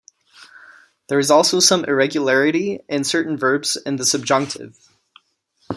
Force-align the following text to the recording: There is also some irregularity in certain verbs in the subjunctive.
There 1.09 1.19
is 1.19 1.29
also 1.29 1.59
some 1.59 1.85
irregularity 1.85 2.79
in 2.89 3.03
certain 3.03 3.37
verbs 3.37 3.75
in 3.85 3.97
the 3.97 4.03
subjunctive. 4.07 4.75